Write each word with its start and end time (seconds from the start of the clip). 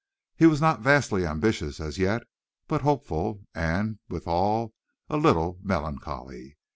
He 0.35 0.47
was 0.47 0.59
not 0.59 0.79
vastly 0.79 1.27
ambitious 1.27 1.79
as 1.79 1.99
yet, 1.99 2.23
but 2.67 2.81
hopeful 2.81 3.43
and, 3.53 3.99
withal, 4.09 4.73
a 5.11 5.17
little 5.17 5.59
melancholy. 5.61 6.57